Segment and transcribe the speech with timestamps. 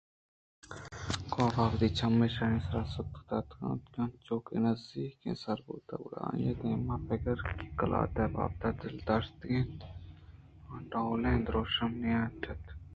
[1.33, 6.21] کاف ءَ وتی چم ایشیءِ سر سکّ دات اَنت انچوکہ آ نزّیکءَ سر بوت گُڑا
[6.29, 9.71] آئی ءَہما پگر کہ قلات ءِ بابتءَدل ءَ داشتگ ات
[10.73, 12.63] آ ڈولیں درٛوشمے ئے نہ جت